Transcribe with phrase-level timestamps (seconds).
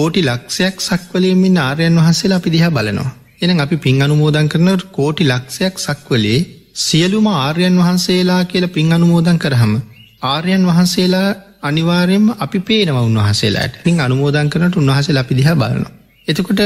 [0.00, 3.10] කෝටි ලක්ෂයක් සක්වලයමින් ආරයන් වහන්සේලා අපි දිහා බලනවා.
[3.42, 6.40] එන අපි පින් අනුමෝදන් කරන කෝටි ලක්ෂයක් සක්වලේ
[6.76, 9.72] සියලුම ආර්යන් වහන්සේලා කියල පින් අනුමෝදන් කරහම
[10.24, 11.28] ආර්යන් වහන්සේලා
[11.62, 15.92] අනිවාරයෙන්ම අපි පේනව උන්වහසේලාට පින් අනුමෝදන් කරනට උන්වහසේ අපි දිහා බලනවා.
[16.28, 16.60] එතකොට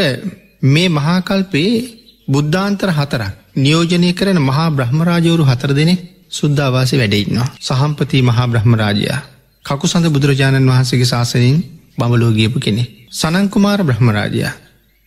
[0.67, 1.85] මේ මහාකල්පයේ
[2.29, 5.95] බුද්ධාන්තර හතරක් නියෝජනය කරන මහා බ්‍රහ්මරාජවරු හතර දෙනෙ
[6.31, 7.49] සුද්ධවාසි වැඩඉන්නවා.
[7.61, 9.21] සහම්පති මහා බ්‍රහ්මරාජයා
[9.65, 11.59] කකු සඳ බුදුරජාණන් වහන්සේගේ ශාසනින්
[11.99, 12.85] බමලෝගියපු කෙනෙ.
[13.15, 14.53] සනංකුමාර බ්‍රහ්මරාජයා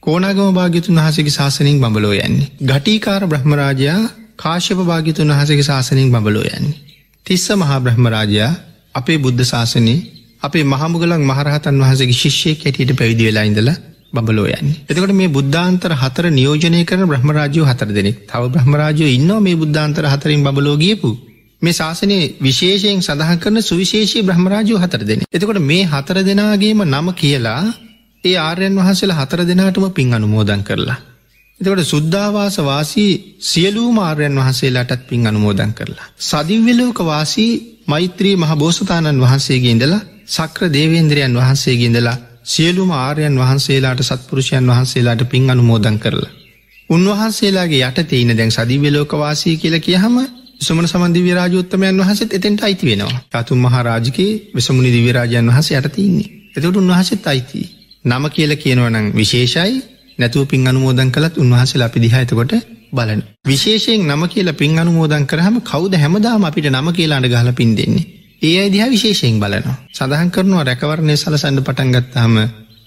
[0.04, 2.48] කෝනාගම භාගිතුන් වහසගේ ශාසනින් බඹලෝ යන්නේ.
[2.64, 4.02] ගටීකාර බ්‍රහ්මරාජයා
[4.38, 6.78] කාශ්‍යප භාගිතුන් වහසගේ ශාසනින් බඹලෝ යන්නේ.
[7.26, 8.52] තිස්ස මහා බ්‍රහ්මරාජයා
[8.96, 10.00] අපේ බුද්ධ ශාසනයේ
[10.42, 13.78] අපේ මහමුගලක් මහරහතන් වහසගේ ශිෂ්‍යය කැටියට පැවිදි වෙලා ඉඳලා
[14.14, 14.70] බබලෝ යන්න.
[14.86, 20.46] එතකට මේ බුද්ධාන්තර හතර නියෝජනය කරන බ්‍රහ්මරාජයෝ හතර දෙනෙක් තව බ්‍රහ්මරාජයෝ ඉන්න මේ බුද්ධාන්තර හතරින්
[20.50, 21.12] බලෝගියපු
[21.62, 25.28] මේ ශාසනයේ විශේෂයෙන් සඳහන් කරන සුවිශේෂී බ්‍රහ්මරාජයෝ හතර දෙන.
[25.30, 27.66] එතකොට මේ හතර දෙනාගේම නම කියලා
[28.28, 30.98] ඒ ආර්යන් වහන්සේලා හතර දෙනාටම පින් අනුමෝදන් කරලා.
[31.60, 33.12] එතකට සුද්ධවාස වාසී
[33.42, 36.08] සියලූ මාර්යන් වහන්සේලාටත් පින් අනුමෝදන් කරලා.
[36.22, 37.52] සදිව්‍යලෝක වාසී
[37.88, 45.50] මෛත්‍රී මහ බෝසතාණන් වහන්සේගේ ඉඳලා සක්‍ර දේවේන්ද්‍රයන් වහන්සේගේ ඉඳලා සියලුම ආර්යන් වහන්සේලාට සත්පුරුෂයන් වහන්සේලාට පින්
[45.50, 46.34] අනුමෝදන් කරලා.
[46.90, 50.18] උන්වහන්සේලාගේ යට තේන දැන් සදිව්‍යලෝකවාසී කියල කියහම
[50.60, 56.78] සුමන සමන්ධ විරාජෝත්තමයන් වහසත් එතෙන්ට අයිති වෙනවා චතුන් මහරාජකේ වෙසමුණි දිවිරාජයන් වහස යට තින්නේ එතකට
[56.78, 57.62] උන්වහසත් අයිති
[58.06, 59.78] නම කියල කියනවනම් විශේෂයි
[60.20, 62.54] නැතුව පින් අනුමෝදන් කළත් උන්වහසලා අපි දිහාතකොට
[62.92, 63.22] බලන.
[63.46, 68.06] විශේෂයෙන් නම කියලා පින් අනුමෝදන් කරහම කවුද හැමදාම අපිට නම කියලාට ගහල පින් දෙන්නේ.
[68.42, 69.76] ඒ අයිදිහ විශේෂයෙන් බලනවා.
[69.94, 72.36] සඳහන් කරනවා රැකවරණය සලසන්න පටන්ගත්තාම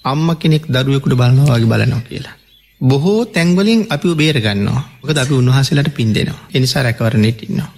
[0.05, 2.34] අම්ම කෙනෙක් දරුවෙකුට බලනවාගේ බලනවා කියලා.
[2.81, 7.70] බොහෝ තැන්වලින් අපි බේරගන්නවා ක අපි උන්වහසලට පින් දෙනවා එනිසා රැකවරණයට ඉන්නවා.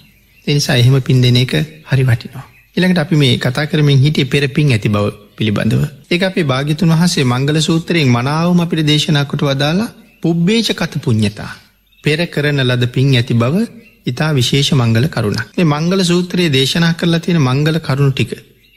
[0.47, 1.53] එනිසා එහෙම පින් දෙන එක
[1.85, 2.45] හරි වටිනවා.
[2.77, 5.83] එළඟට අපි මේ කතා කරමින් හිටිය පෙරපින් ඇති බව පිළිබඳව.
[6.11, 9.91] ඒ අපි භාගිතුන් වහසේ මංගල සූත්‍රයෙන් මනාවම අපිට දේශනාකොට වදාලා
[10.23, 11.51] පුබ්බේච කත පුං්ඥතා.
[12.05, 13.65] පෙර කරන ලද පින් ඇති බව
[14.07, 15.39] ඉතා විශේෂ මංගල කරුණ.
[15.57, 18.33] මේ මංගල සූත්‍රයේ දේශනා කරලා තියෙන මංගල කරුණු ටික.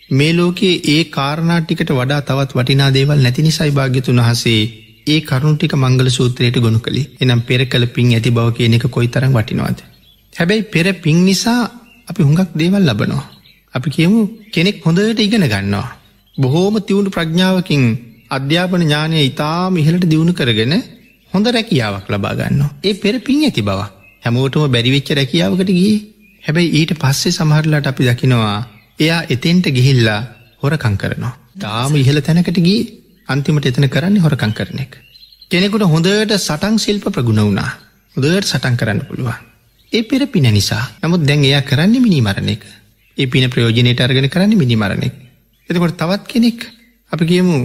[0.09, 4.61] මේ ලෝකයේ ඒ කාරණාටිකට වඩා තවත් වටිනා දේවල් නැති නිසයි භාග්‍යතුන් වහසේ
[5.07, 9.07] ඒ කරුණටික මංගල සූත්‍රයට ගොුණු කළේ එනම් පෙර කළ පින් ඇති බව කියන එක කොයි
[9.07, 9.79] තරම් වටිනවාද.
[10.33, 11.61] හැබැයි පෙර පින් නිසා
[12.07, 13.25] අපි හුඟක් දේවල් ලබනවා.
[13.73, 14.19] අපි කියමු
[14.53, 15.87] කෙනෙක් හොඳට ඉගෙන ගන්නවා.
[16.37, 17.83] බොහෝම තිවුණු ප්‍රඥාවකින්
[18.29, 20.73] අධ්‍යාපන ඥානය ඉතාම ඉහලට දියුණු කරගෙන
[21.33, 22.61] හොඳ රැකියාවක් ලබාගන්න.
[22.81, 23.79] ඒ පෙර පින් ඇති බව.
[24.23, 25.95] හැමෝටම බැරිවිච්ච රැකියාවකට ගිය
[26.43, 28.57] හැබැයි ඊට පස්සේ සමහරලාට අපි දකිනවා
[28.99, 30.21] එයා එතෙන්ට ගිහිල්ලා
[30.63, 31.33] හොරකං කරනවා.
[31.57, 32.81] තාම ඉහල තැනකට ගී
[33.27, 34.93] අන්තිමට එතන කරන්නේ හොරකං කරන එක.
[35.51, 37.69] කෙනෙකුට හොඳට සටන් ශිල්ප ප්‍රගුණ වුණා
[38.15, 39.37] හොදට සටන් කරන්න පුළුවන්.
[39.91, 42.63] ඒ පෙර පින නිසා නමුත් දැන් එයා කරන්නේ මිනිමරණ එක.
[43.17, 45.24] ඒ පින ප්‍රයෝජනයට අර්ගෙන කරන්නේ මිනිමරණෙක්.
[45.69, 46.59] එතකොට තවත් කෙනෙක්
[47.11, 47.55] අපි කියමු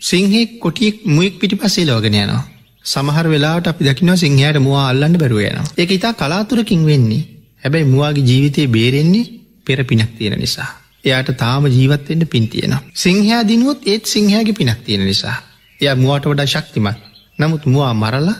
[0.00, 2.42] සිංහෙක් කොටියෙක් මුවෙක් පිටි පස්සේ ලෝගෙන යනවා.
[2.84, 5.66] සමහර වෙලාට අපි දකිනවා සිංහයට මවා අල්ලන්න බැරුව යනවා.
[5.78, 7.22] ඒක ඉතා කලාතුරකින් වෙන්නේ.
[7.62, 9.30] හැබැයි මුවාගේ ජීවිතය බේරෙන්නේ
[9.66, 10.70] පෙර පිනක් තියෙන නිසා.
[11.04, 12.82] එයාට තාම ජීවත්වෙන්ට පින් තියෙනවා.
[12.94, 15.36] සිංහයා දිනුවොත් ඒත් සිංහයාගේ පිනක් තියෙන නිසා.
[15.80, 16.98] එය මුවට වඩා ශක්තිමත්.
[17.38, 18.38] නමුත් මවා මරලා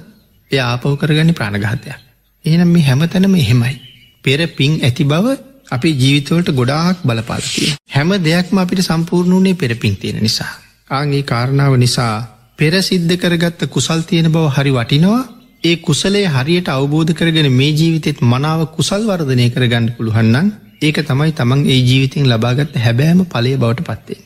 [0.50, 2.00] එය ආපව කරගන්න ප්‍රාණගාතයක්.
[2.44, 3.76] එහෙනම් මේ හැමතැනම එහෙමයි.
[4.24, 5.26] පෙර පින් ඇති බව
[5.70, 7.70] අපි ජීවිතවලට ගොඩාක් බලපාලතිය.
[7.88, 10.52] හැම දෙයක්ම අපිට සම්පූර්ණුනේ පෙරපින් තියෙන නිසා.
[10.90, 12.14] ආගේ කාරණාව නිසා
[12.58, 15.20] පෙර සිද්ධ කරගත්ත කුසල් තියෙන බව හරි වටිනවා
[15.64, 20.48] ඒ කුසලේ හරියට අවබෝධ කරගෙන මේ ජීවිතෙත් මනාව කුසල් වර්ධනය කරගන්න පුළුවන්නම්
[20.80, 24.20] ඒක තමයි තමන් ඒ ජීවිතෙන් ලබාගත්ත හැබෑම පලේ බවට පත්තේ.